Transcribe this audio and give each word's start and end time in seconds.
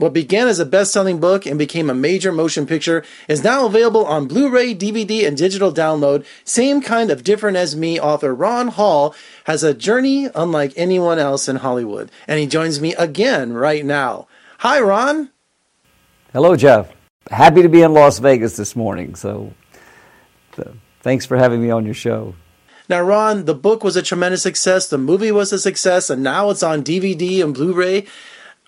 What 0.00 0.14
began 0.14 0.48
as 0.48 0.58
a 0.58 0.64
best 0.64 0.94
selling 0.94 1.20
book 1.20 1.44
and 1.44 1.58
became 1.58 1.90
a 1.90 1.94
major 1.94 2.32
motion 2.32 2.66
picture 2.66 3.04
is 3.28 3.44
now 3.44 3.66
available 3.66 4.06
on 4.06 4.28
Blu 4.28 4.48
ray, 4.48 4.74
DVD, 4.74 5.28
and 5.28 5.36
digital 5.36 5.70
download. 5.70 6.24
Same 6.42 6.80
kind 6.80 7.10
of 7.10 7.22
different 7.22 7.58
as 7.58 7.76
me 7.76 8.00
author 8.00 8.34
Ron 8.34 8.68
Hall 8.68 9.14
has 9.44 9.62
a 9.62 9.74
journey 9.74 10.30
unlike 10.34 10.72
anyone 10.74 11.18
else 11.18 11.50
in 11.50 11.56
Hollywood. 11.56 12.10
And 12.26 12.40
he 12.40 12.46
joins 12.46 12.80
me 12.80 12.94
again 12.94 13.52
right 13.52 13.84
now. 13.84 14.26
Hi, 14.60 14.80
Ron. 14.80 15.28
Hello, 16.32 16.56
Jeff. 16.56 16.90
Happy 17.30 17.60
to 17.60 17.68
be 17.68 17.82
in 17.82 17.92
Las 17.92 18.20
Vegas 18.20 18.56
this 18.56 18.74
morning. 18.74 19.14
So, 19.16 19.52
so 20.56 20.76
thanks 21.02 21.26
for 21.26 21.36
having 21.36 21.60
me 21.60 21.70
on 21.70 21.84
your 21.84 21.92
show. 21.92 22.34
Now, 22.88 23.02
Ron, 23.02 23.44
the 23.44 23.54
book 23.54 23.84
was 23.84 23.96
a 23.96 24.02
tremendous 24.02 24.42
success. 24.42 24.88
The 24.88 24.96
movie 24.96 25.30
was 25.30 25.52
a 25.52 25.58
success, 25.58 26.08
and 26.08 26.22
now 26.22 26.48
it's 26.48 26.62
on 26.62 26.82
DVD 26.82 27.44
and 27.44 27.52
Blu 27.52 27.74
ray. 27.74 28.06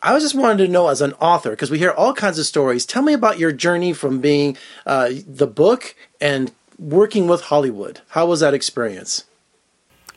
I 0.04 0.12
was 0.12 0.24
just 0.24 0.34
wanted 0.34 0.66
to 0.66 0.68
know 0.68 0.88
as 0.88 1.00
an 1.00 1.12
author, 1.20 1.50
because 1.50 1.70
we 1.70 1.78
hear 1.78 1.92
all 1.92 2.12
kinds 2.12 2.36
of 2.40 2.44
stories. 2.44 2.84
Tell 2.84 3.02
me 3.02 3.12
about 3.12 3.38
your 3.38 3.52
journey 3.52 3.92
from 3.92 4.18
being 4.18 4.56
uh, 4.84 5.10
the 5.28 5.46
book 5.46 5.94
and 6.20 6.50
working 6.76 7.28
with 7.28 7.42
Hollywood. 7.42 8.00
How 8.08 8.26
was 8.26 8.40
that 8.40 8.52
experience? 8.52 9.24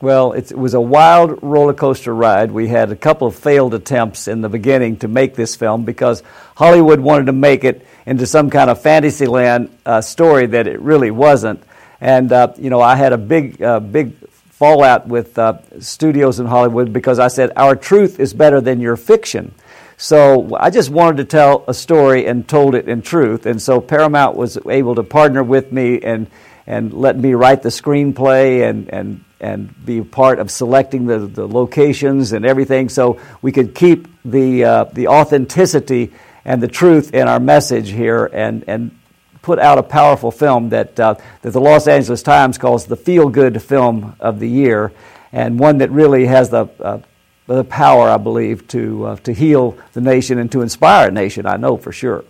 Well, 0.02 0.34
it 0.34 0.52
was 0.52 0.74
a 0.74 0.82
wild 0.82 1.42
roller 1.44 1.74
coaster 1.76 2.16
ride. 2.16 2.52
We 2.52 2.68
had 2.68 2.92
a 2.92 2.96
couple 2.96 3.28
of 3.28 3.36
failed 3.36 3.76
attempts 3.76 4.28
in 4.28 4.42
the 4.42 4.50
beginning 4.50 4.98
to 4.98 5.08
make 5.08 5.36
this 5.36 5.56
film 5.56 5.86
because 5.86 6.24
Hollywood 6.56 7.00
wanted 7.00 7.28
to 7.28 7.34
make 7.34 7.64
it 7.64 7.86
into 8.08 8.26
some 8.26 8.50
kind 8.50 8.72
of 8.72 8.82
fantasyland 8.82 9.70
uh, 9.86 10.02
story 10.02 10.48
that 10.48 10.68
it 10.68 10.82
really 10.82 11.12
wasn't. 11.12 11.64
And 12.02 12.32
uh, 12.32 12.54
you 12.58 12.72
know, 12.72 12.82
I 12.82 12.96
had 12.96 13.14
a 13.14 13.18
big, 13.20 13.62
uh, 13.62 13.80
big 13.80 14.18
fallout 14.30 15.08
with 15.08 15.38
uh, 15.38 15.60
studios 15.80 16.40
in 16.40 16.48
Hollywood 16.48 16.92
because 16.92 17.20
I 17.20 17.28
said 17.28 17.52
our 17.56 17.76
truth 17.76 18.20
is 18.20 18.34
better 18.34 18.60
than 18.60 18.80
your 18.80 18.98
fiction. 18.98 19.54
So 19.98 20.56
I 20.60 20.70
just 20.70 20.90
wanted 20.90 21.18
to 21.18 21.26
tell 21.26 21.64
a 21.68 21.74
story 21.74 22.26
and 22.26 22.48
told 22.48 22.76
it 22.76 22.90
in 22.90 23.02
truth. 23.02 23.46
And 23.46 23.62
so 23.62 23.80
Paramount 23.80 24.36
was 24.36 24.58
able 24.70 24.96
to 24.96 25.04
partner 25.04 25.44
with 25.44 25.72
me 25.72 26.02
and, 26.02 26.28
and 26.68 26.94
let 26.94 27.18
me 27.18 27.34
write 27.34 27.64
the 27.64 27.70
screenplay 27.70 28.70
and, 28.70 28.90
and, 28.90 29.24
and 29.40 29.86
be 29.86 30.02
part 30.02 30.40
of 30.40 30.52
selecting 30.52 31.06
the, 31.06 31.20
the 31.20 31.48
locations 31.48 32.34
and 32.34 32.46
everything 32.46 32.90
so 32.90 33.20
we 33.42 33.52
could 33.52 33.74
keep 33.74 34.08
the, 34.26 34.66
uh, 34.66 34.84
the 34.86 35.08
authenticity 35.08 36.12
and 36.44 36.62
the 36.62 36.68
truth 36.68 37.14
in 37.14 37.28
our 37.28 37.40
message 37.40 37.90
here 37.90 38.26
and, 38.26 38.66
and 38.68 38.98
put 39.42 39.60
out 39.60 39.78
a 39.78 39.84
powerful 39.84 40.32
film 40.32 40.70
that, 40.70 41.00
uh, 41.00 41.16
that 41.42 41.52
the 41.52 41.62
Los 41.62 41.88
Angeles 41.88 42.22
Times 42.22 42.58
calls 42.58 42.86
the 42.86 42.98
feel 42.98 43.30
good 43.30 43.62
film 43.62 44.16
of 44.20 44.40
the 44.40 44.50
year 44.50 44.92
and 45.32 45.58
one 45.60 45.78
that 45.78 45.92
really 45.92 46.26
has 46.26 46.50
the 46.50 46.68
uh, 46.80 47.00
the 47.48 47.64
power, 47.64 48.10
I 48.10 48.18
believe, 48.18 48.68
to, 48.70 49.06
uh, 49.06 49.16
to 49.18 49.34
heal 49.34 49.78
the 49.94 50.02
nation 50.02 50.40
and 50.40 50.52
to 50.52 50.62
inspire 50.62 51.10
a 51.10 51.12
nation, 51.12 51.46
I 51.46 51.58
know 51.58 51.78
for 51.78 51.92
sure. 51.92 52.26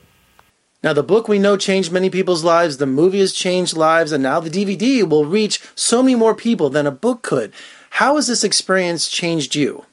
Now, 0.83 0.93
the 0.93 1.03
book 1.03 1.27
we 1.27 1.39
know 1.39 1.57
changed 1.57 1.91
many 1.91 2.09
people's 2.09 2.43
lives, 2.43 2.77
the 2.77 2.85
movie 2.85 3.19
has 3.19 3.33
changed 3.33 3.75
lives, 3.75 4.11
and 4.11 4.21
now 4.21 4.39
the 4.39 4.51
DVD 4.51 5.07
will 5.07 5.25
reach 5.25 5.59
so 5.73 6.03
many 6.03 6.15
more 6.15 6.35
people 6.35 6.69
than 6.69 6.85
a 6.85 6.91
book 6.91 7.23
could. 7.23 7.53
How 7.91 8.17
has 8.17 8.27
this 8.27 8.43
experience 8.43 9.09
changed 9.09 9.55
you? 9.55 9.85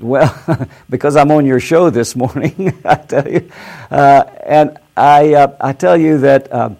Well, 0.00 0.32
because 0.90 1.16
I'm 1.16 1.30
on 1.30 1.44
your 1.44 1.60
show 1.60 1.90
this 1.90 2.16
morning, 2.16 2.72
I 2.84 2.94
tell 2.94 3.28
you. 3.28 3.50
Uh, 3.90 4.24
and 4.46 4.78
I, 4.96 5.34
uh, 5.34 5.56
I 5.60 5.72
tell 5.72 5.96
you 5.96 6.18
that. 6.18 6.52
Um, 6.52 6.78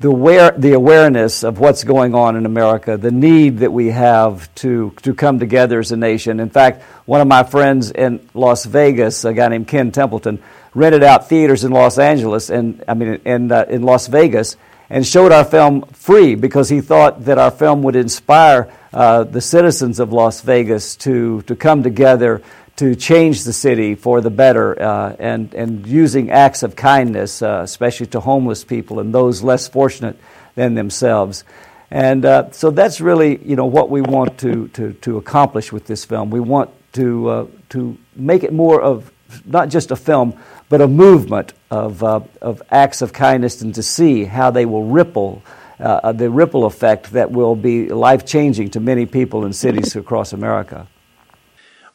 the, 0.00 0.08
aware, 0.08 0.50
the 0.52 0.72
awareness 0.72 1.44
of 1.44 1.58
what's 1.58 1.84
going 1.84 2.14
on 2.14 2.36
in 2.36 2.44
America, 2.44 2.96
the 2.96 3.10
need 3.10 3.58
that 3.58 3.72
we 3.72 3.88
have 3.88 4.52
to, 4.56 4.92
to 5.02 5.14
come 5.14 5.38
together 5.38 5.78
as 5.78 5.92
a 5.92 5.96
nation. 5.96 6.40
In 6.40 6.50
fact, 6.50 6.82
one 7.06 7.20
of 7.20 7.28
my 7.28 7.44
friends 7.44 7.90
in 7.92 8.28
Las 8.34 8.64
Vegas, 8.64 9.24
a 9.24 9.32
guy 9.32 9.48
named 9.48 9.68
Ken 9.68 9.92
Templeton, 9.92 10.42
rented 10.74 11.02
out 11.02 11.28
theaters 11.28 11.64
in 11.64 11.72
Los 11.72 11.98
Angeles 11.98 12.50
and 12.50 12.84
I 12.86 12.94
mean 12.94 13.20
in, 13.24 13.50
uh, 13.50 13.64
in 13.68 13.82
Las 13.82 14.08
Vegas 14.08 14.56
and 14.90 15.06
showed 15.06 15.32
our 15.32 15.44
film 15.44 15.82
free 15.86 16.34
because 16.34 16.68
he 16.68 16.80
thought 16.80 17.24
that 17.24 17.38
our 17.38 17.50
film 17.50 17.82
would 17.82 17.96
inspire 17.96 18.70
uh, 18.92 19.24
the 19.24 19.40
citizens 19.40 19.98
of 19.98 20.12
Las 20.12 20.42
Vegas 20.42 20.96
to, 20.96 21.42
to 21.42 21.56
come 21.56 21.82
together 21.82 22.42
to 22.76 22.94
change 22.94 23.44
the 23.44 23.52
city 23.52 23.94
for 23.94 24.20
the 24.20 24.30
better 24.30 24.80
uh, 24.80 25.16
and, 25.18 25.54
and 25.54 25.86
using 25.86 26.30
acts 26.30 26.62
of 26.62 26.76
kindness, 26.76 27.40
uh, 27.40 27.60
especially 27.64 28.06
to 28.06 28.20
homeless 28.20 28.64
people 28.64 29.00
and 29.00 29.14
those 29.14 29.42
less 29.42 29.66
fortunate 29.66 30.18
than 30.54 30.74
themselves. 30.74 31.44
And 31.90 32.24
uh, 32.24 32.50
so 32.50 32.70
that's 32.70 33.00
really 33.00 33.42
you 33.42 33.56
know, 33.56 33.64
what 33.64 33.88
we 33.88 34.02
want 34.02 34.38
to, 34.38 34.68
to, 34.68 34.92
to 34.92 35.16
accomplish 35.16 35.72
with 35.72 35.86
this 35.86 36.04
film. 36.04 36.30
We 36.30 36.40
want 36.40 36.70
to, 36.94 37.28
uh, 37.28 37.46
to 37.70 37.96
make 38.14 38.42
it 38.42 38.52
more 38.52 38.80
of 38.80 39.10
not 39.46 39.70
just 39.70 39.90
a 39.90 39.96
film, 39.96 40.38
but 40.68 40.80
a 40.80 40.88
movement 40.88 41.54
of, 41.70 42.02
uh, 42.02 42.20
of 42.42 42.62
acts 42.70 43.00
of 43.00 43.12
kindness 43.12 43.62
and 43.62 43.74
to 43.74 43.82
see 43.82 44.24
how 44.24 44.50
they 44.50 44.66
will 44.66 44.84
ripple. 44.84 45.42
Uh, 45.78 46.12
the 46.12 46.30
ripple 46.30 46.64
effect 46.64 47.12
that 47.12 47.30
will 47.30 47.54
be 47.54 47.88
life 47.88 48.24
changing 48.24 48.70
to 48.70 48.80
many 48.80 49.04
people 49.04 49.44
in 49.44 49.52
cities 49.52 49.94
across 49.94 50.32
America. 50.32 50.88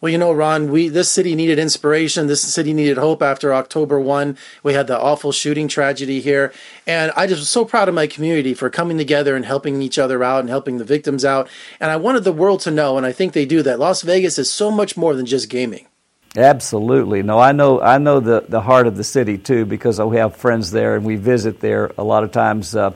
Well, 0.02 0.12
you 0.12 0.18
know, 0.18 0.32
Ron, 0.32 0.72
we 0.72 0.90
this 0.90 1.12
city 1.12 1.36
needed 1.36 1.60
inspiration. 1.60 2.26
This 2.26 2.42
city 2.42 2.74
needed 2.74 2.98
hope 2.98 3.22
after 3.22 3.54
October 3.54 4.00
1. 4.00 4.36
We 4.64 4.74
had 4.74 4.88
the 4.88 5.00
awful 5.00 5.32
shooting 5.32 5.68
tragedy 5.68 6.22
here. 6.22 6.52
And 6.88 7.12
I 7.16 7.28
just 7.28 7.40
was 7.40 7.50
so 7.50 7.66
proud 7.66 7.88
of 7.88 7.94
my 7.94 8.08
community 8.08 8.56
for 8.56 8.72
coming 8.72 8.98
together 8.98 9.36
and 9.36 9.46
helping 9.46 9.80
each 9.84 10.00
other 10.00 10.24
out 10.24 10.40
and 10.40 10.50
helping 10.50 10.80
the 10.80 10.84
victims 10.84 11.24
out. 11.24 11.48
And 11.80 11.92
I 11.92 11.98
wanted 11.98 12.24
the 12.24 12.34
world 12.34 12.62
to 12.62 12.72
know, 12.72 12.98
and 12.98 13.06
I 13.06 13.12
think 13.12 13.34
they 13.34 13.46
do, 13.46 13.62
that 13.62 13.78
Las 13.78 14.02
Vegas 14.02 14.40
is 14.40 14.50
so 14.50 14.72
much 14.72 14.98
more 14.98 15.14
than 15.14 15.28
just 15.28 15.50
gaming. 15.50 15.86
Absolutely. 16.36 17.22
No, 17.22 17.38
I 17.38 17.52
know 17.52 17.80
I 17.80 18.00
know 18.00 18.20
the, 18.20 18.46
the 18.48 18.62
heart 18.62 18.88
of 18.88 18.98
the 18.98 19.04
city 19.04 19.38
too 19.38 19.66
because 19.66 20.00
we 20.00 20.18
have 20.18 20.36
friends 20.36 20.72
there 20.72 20.96
and 20.96 21.06
we 21.06 21.16
visit 21.18 21.60
there 21.60 21.92
a 22.00 22.04
lot 22.04 22.24
of 22.24 22.32
times. 22.32 22.76
Uh, 22.76 22.96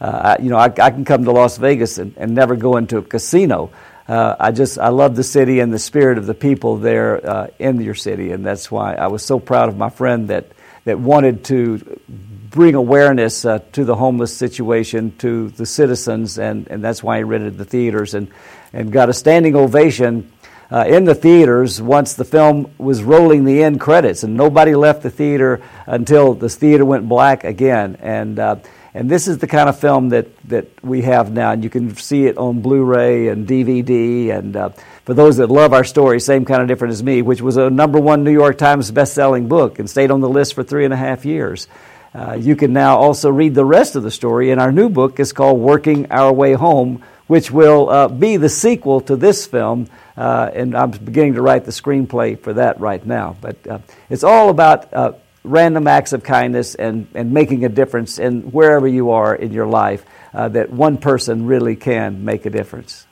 uh, 0.00 0.36
you 0.40 0.48
know, 0.48 0.56
I, 0.56 0.66
I, 0.66 0.90
can 0.90 1.04
come 1.04 1.24
to 1.24 1.32
Las 1.32 1.58
Vegas 1.58 1.98
and, 1.98 2.14
and 2.16 2.32
never 2.32 2.54
go 2.54 2.76
into 2.76 2.98
a 2.98 3.02
casino 3.02 3.72
uh, 4.08 4.36
I 4.40 4.52
just 4.52 4.78
I 4.78 4.88
love 4.88 5.16
the 5.16 5.22
city 5.22 5.60
and 5.60 5.72
the 5.72 5.78
spirit 5.78 6.16
of 6.16 6.24
the 6.24 6.34
people 6.34 6.78
there 6.78 7.24
uh, 7.28 7.46
in 7.58 7.78
your 7.80 7.94
city, 7.94 8.32
and 8.32 8.44
that's 8.44 8.70
why 8.70 8.94
I 8.94 9.08
was 9.08 9.22
so 9.22 9.38
proud 9.38 9.68
of 9.68 9.76
my 9.76 9.90
friend 9.90 10.28
that 10.28 10.46
that 10.84 10.98
wanted 10.98 11.44
to 11.44 12.00
bring 12.08 12.74
awareness 12.74 13.44
uh, 13.44 13.58
to 13.72 13.84
the 13.84 13.94
homeless 13.94 14.34
situation 14.34 15.14
to 15.18 15.50
the 15.50 15.66
citizens, 15.66 16.38
and, 16.38 16.66
and 16.68 16.82
that's 16.82 17.02
why 17.02 17.18
he 17.18 17.22
rented 17.22 17.58
the 17.58 17.66
theaters 17.66 18.14
and 18.14 18.28
and 18.72 18.90
got 18.90 19.10
a 19.10 19.12
standing 19.14 19.54
ovation. 19.54 20.32
Uh, 20.70 20.84
in 20.86 21.04
the 21.04 21.14
theaters 21.14 21.80
once 21.80 22.12
the 22.12 22.26
film 22.26 22.70
was 22.76 23.02
rolling 23.02 23.44
the 23.44 23.62
end 23.62 23.80
credits, 23.80 24.22
and 24.22 24.36
nobody 24.36 24.74
left 24.74 25.02
the 25.02 25.10
theater 25.10 25.62
until 25.86 26.34
the 26.34 26.48
theater 26.48 26.84
went 26.84 27.08
black 27.08 27.42
again. 27.44 27.96
And 28.00 28.38
uh, 28.38 28.56
and 28.98 29.08
this 29.08 29.28
is 29.28 29.38
the 29.38 29.46
kind 29.46 29.68
of 29.68 29.78
film 29.78 30.08
that, 30.08 30.26
that 30.48 30.66
we 30.82 31.02
have 31.02 31.30
now, 31.30 31.52
and 31.52 31.62
you 31.62 31.70
can 31.70 31.94
see 31.94 32.26
it 32.26 32.36
on 32.36 32.62
Blu 32.62 32.82
ray 32.82 33.28
and 33.28 33.46
DVD. 33.46 34.36
And 34.36 34.56
uh, 34.56 34.70
for 35.04 35.14
those 35.14 35.36
that 35.36 35.46
love 35.46 35.72
our 35.72 35.84
story, 35.84 36.18
same 36.18 36.44
kind 36.44 36.62
of 36.62 36.66
different 36.66 36.90
as 36.90 37.00
me, 37.00 37.22
which 37.22 37.40
was 37.40 37.56
a 37.56 37.70
number 37.70 38.00
one 38.00 38.24
New 38.24 38.32
York 38.32 38.58
Times 38.58 38.90
best-selling 38.90 39.46
book 39.46 39.78
and 39.78 39.88
stayed 39.88 40.10
on 40.10 40.20
the 40.20 40.28
list 40.28 40.54
for 40.54 40.64
three 40.64 40.84
and 40.84 40.92
a 40.92 40.96
half 40.96 41.24
years. 41.24 41.68
Uh, 42.12 42.32
you 42.32 42.56
can 42.56 42.72
now 42.72 42.96
also 42.96 43.30
read 43.30 43.54
the 43.54 43.64
rest 43.64 43.94
of 43.94 44.02
the 44.02 44.10
story, 44.10 44.50
and 44.50 44.60
our 44.60 44.72
new 44.72 44.88
book 44.88 45.20
is 45.20 45.32
called 45.32 45.60
Working 45.60 46.10
Our 46.10 46.32
Way 46.32 46.54
Home, 46.54 47.04
which 47.28 47.52
will 47.52 47.88
uh, 47.88 48.08
be 48.08 48.36
the 48.36 48.48
sequel 48.48 49.00
to 49.02 49.14
this 49.14 49.46
film. 49.46 49.86
Uh, 50.16 50.50
and 50.52 50.76
I'm 50.76 50.90
beginning 50.90 51.34
to 51.34 51.42
write 51.42 51.64
the 51.64 51.70
screenplay 51.70 52.36
for 52.36 52.54
that 52.54 52.80
right 52.80 53.06
now. 53.06 53.36
But 53.40 53.64
uh, 53.64 53.78
it's 54.10 54.24
all 54.24 54.50
about 54.50 54.92
uh, 54.92 55.12
random 55.50 55.86
acts 55.86 56.12
of 56.12 56.22
kindness 56.22 56.74
and, 56.74 57.06
and 57.14 57.32
making 57.32 57.64
a 57.64 57.68
difference 57.68 58.18
in 58.18 58.42
wherever 58.52 58.86
you 58.86 59.10
are 59.10 59.34
in 59.34 59.52
your 59.52 59.66
life, 59.66 60.04
uh, 60.34 60.48
that 60.48 60.70
one 60.70 60.98
person 60.98 61.46
really 61.46 61.76
can 61.76 62.24
make 62.24 62.46
a 62.46 62.50
difference. 62.50 63.06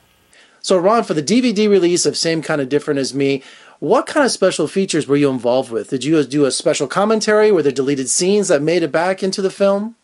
So, 0.61 0.77
Ron, 0.77 1.03
for 1.03 1.13
the 1.13 1.23
DVD 1.23 1.69
release 1.69 2.05
of 2.05 2.17
Same 2.17 2.41
Kind 2.41 2.61
of 2.61 2.69
Different 2.69 2.99
as 2.99 3.13
Me, 3.13 3.41
what 3.79 4.07
kind 4.07 4.25
of 4.25 4.31
special 4.31 4.67
features 4.67 5.07
were 5.07 5.15
you 5.15 5.29
involved 5.29 5.71
with? 5.71 5.89
Did 5.89 6.03
you 6.03 6.21
do 6.23 6.45
a 6.45 6.51
special 6.51 6.87
commentary? 6.87 7.51
Were 7.51 7.61
there 7.61 7.71
deleted 7.71 8.09
scenes 8.09 8.47
that 8.47 8.61
made 8.61 8.83
it 8.83 8.91
back 8.91 9.21
into 9.21 9.41
the 9.41 9.49
film? 9.49 9.95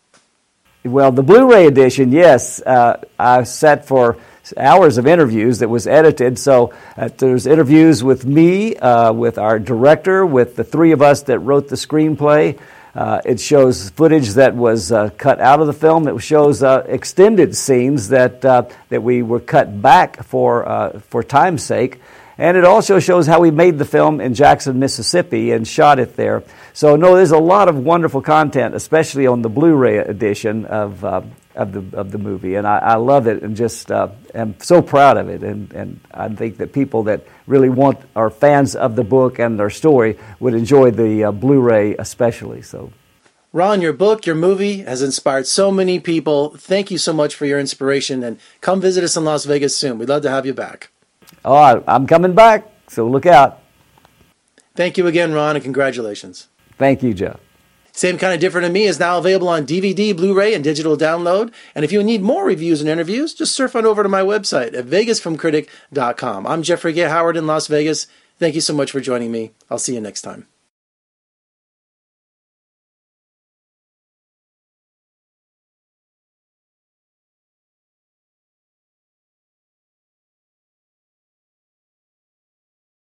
Well, 0.84 1.12
the 1.12 1.22
Blu 1.22 1.50
ray 1.50 1.66
edition, 1.66 2.12
yes. 2.12 2.60
Uh, 2.62 3.02
I 3.18 3.42
sat 3.44 3.86
for 3.86 4.16
hours 4.56 4.98
of 4.98 5.06
interviews 5.06 5.60
that 5.60 5.68
was 5.68 5.86
edited. 5.86 6.38
So 6.38 6.74
uh, 6.96 7.08
there's 7.16 7.46
interviews 7.46 8.04
with 8.04 8.26
me, 8.26 8.76
uh, 8.76 9.12
with 9.12 9.38
our 9.38 9.58
director, 9.58 10.26
with 10.26 10.56
the 10.56 10.64
three 10.64 10.92
of 10.92 11.00
us 11.00 11.22
that 11.22 11.38
wrote 11.38 11.68
the 11.68 11.76
screenplay. 11.76 12.58
Uh, 12.94 13.20
it 13.24 13.40
shows 13.40 13.90
footage 13.90 14.30
that 14.34 14.54
was 14.54 14.92
uh, 14.92 15.10
cut 15.18 15.40
out 15.40 15.60
of 15.60 15.66
the 15.66 15.72
film. 15.72 16.06
It 16.06 16.18
shows 16.20 16.62
uh, 16.62 16.84
extended 16.86 17.56
scenes 17.56 18.10
that 18.10 18.44
uh, 18.44 18.68
that 18.88 19.02
we 19.02 19.22
were 19.22 19.40
cut 19.40 19.82
back 19.82 20.22
for 20.22 21.00
for 21.08 21.24
time's 21.24 21.64
sake. 21.64 22.00
And 22.36 22.56
it 22.56 22.64
also 22.64 22.98
shows 22.98 23.26
how 23.26 23.40
we 23.40 23.50
made 23.50 23.78
the 23.78 23.84
film 23.84 24.20
in 24.20 24.34
Jackson, 24.34 24.78
Mississippi, 24.78 25.52
and 25.52 25.66
shot 25.66 25.98
it 25.98 26.16
there. 26.16 26.42
So, 26.72 26.96
no, 26.96 27.14
there's 27.14 27.30
a 27.30 27.38
lot 27.38 27.68
of 27.68 27.76
wonderful 27.78 28.22
content, 28.22 28.74
especially 28.74 29.26
on 29.26 29.42
the 29.42 29.48
Blu 29.48 29.74
ray 29.74 29.98
edition 29.98 30.64
of, 30.64 31.04
uh, 31.04 31.22
of 31.54 31.72
the 31.72 31.98
of 31.98 32.10
the 32.10 32.18
movie, 32.18 32.56
and 32.56 32.66
I, 32.66 32.78
I 32.78 32.94
love 32.96 33.26
it 33.26 33.42
and 33.42 33.56
just 33.56 33.90
uh, 33.90 34.08
am 34.34 34.56
so 34.60 34.82
proud 34.82 35.16
of 35.16 35.28
it. 35.28 35.42
And 35.42 35.72
and 35.72 36.00
I 36.12 36.28
think 36.28 36.56
that 36.58 36.72
people 36.72 37.04
that 37.04 37.26
really 37.46 37.68
want 37.68 38.00
are 38.16 38.30
fans 38.30 38.74
of 38.74 38.96
the 38.96 39.04
book 39.04 39.38
and 39.38 39.58
their 39.58 39.70
story 39.70 40.18
would 40.40 40.54
enjoy 40.54 40.90
the 40.90 41.24
uh, 41.24 41.32
Blu-ray 41.32 41.96
especially. 41.96 42.62
So. 42.62 42.92
Ron, 43.52 43.80
your 43.80 43.92
book, 43.92 44.26
your 44.26 44.34
movie 44.34 44.78
has 44.78 45.00
inspired 45.00 45.46
so 45.46 45.70
many 45.70 46.00
people. 46.00 46.56
Thank 46.56 46.90
you 46.90 46.98
so 46.98 47.12
much 47.12 47.36
for 47.36 47.46
your 47.46 47.60
inspiration 47.60 48.24
and 48.24 48.40
come 48.60 48.80
visit 48.80 49.04
us 49.04 49.16
in 49.16 49.24
Las 49.24 49.44
Vegas 49.44 49.76
soon. 49.76 49.96
We'd 49.96 50.08
love 50.08 50.22
to 50.22 50.30
have 50.30 50.44
you 50.44 50.52
back. 50.52 50.90
Oh, 51.44 51.82
I'm 51.86 52.06
coming 52.06 52.34
back, 52.34 52.66
so 52.88 53.06
look 53.06 53.26
out. 53.26 53.60
Thank 54.74 54.96
you 54.96 55.06
again, 55.06 55.32
Ron, 55.32 55.56
and 55.56 55.62
congratulations. 55.62 56.48
Thank 56.78 57.02
you, 57.02 57.14
Joe. 57.14 57.38
Same 57.92 58.18
Kind 58.18 58.34
of 58.34 58.40
Different 58.40 58.66
to 58.66 58.72
Me 58.72 58.84
is 58.84 58.98
now 58.98 59.18
available 59.18 59.48
on 59.48 59.66
DVD, 59.66 60.16
Blu 60.16 60.34
ray, 60.34 60.52
and 60.52 60.64
digital 60.64 60.96
download. 60.96 61.52
And 61.76 61.84
if 61.84 61.92
you 61.92 62.02
need 62.02 62.22
more 62.22 62.44
reviews 62.44 62.80
and 62.80 62.90
interviews, 62.90 63.34
just 63.34 63.54
surf 63.54 63.76
on 63.76 63.86
over 63.86 64.02
to 64.02 64.08
my 64.08 64.22
website 64.22 64.74
at 64.74 64.86
vegasfilmcritic.com. 64.86 66.46
I'm 66.46 66.62
Jeffrey 66.64 66.92
K. 66.92 67.02
Howard 67.02 67.36
in 67.36 67.46
Las 67.46 67.68
Vegas. 67.68 68.08
Thank 68.40 68.56
you 68.56 68.60
so 68.60 68.74
much 68.74 68.90
for 68.90 69.00
joining 69.00 69.30
me. 69.30 69.52
I'll 69.70 69.78
see 69.78 69.94
you 69.94 70.00
next 70.00 70.22
time. 70.22 70.48